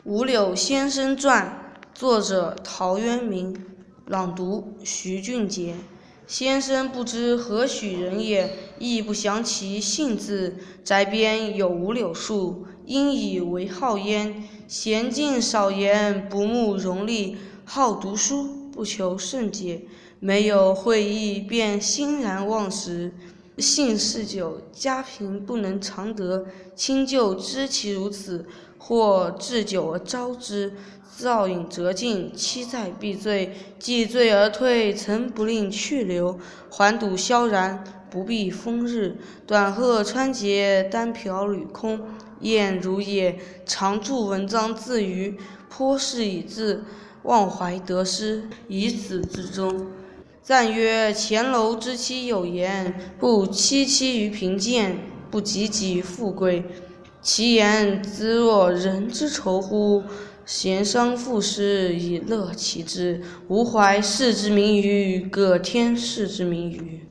[0.06, 3.54] 《五柳先生传》作者陶渊明，
[4.06, 5.74] 朗读徐俊杰。
[6.26, 10.56] 先生不知何许人也，亦不详其姓字。
[10.82, 14.42] 宅边有五柳树，因以为号焉。
[14.66, 17.36] 娴静少言，不慕荣利，
[17.66, 19.82] 好读书，不求甚解。
[20.18, 23.12] 没有会意，便欣然忘食。
[23.58, 26.46] 性嗜酒，家贫不能常得。
[26.74, 28.46] 亲旧知其如此，
[28.80, 30.72] 或置酒而招之，
[31.16, 33.52] 造饮辄尽，期在必醉。
[33.78, 36.38] 既醉而退，曾不令去留。
[36.70, 39.18] 还赌萧然，不避风日。
[39.46, 42.00] 短鹤穿节，单瓢履空。
[42.40, 45.36] 燕如也，常著文章自娱。
[45.68, 46.82] 颇是以自，
[47.24, 49.88] 忘怀得失，以此自终。
[50.42, 54.98] 赞曰：前楼之妻有言，不戚戚于贫贱，
[55.30, 56.64] 不汲汲于富贵。
[57.22, 60.02] 其言兹若人之仇乎？
[60.46, 67.06] 贤商赋诗以乐其志，吾怀士之名于，葛天士之名于？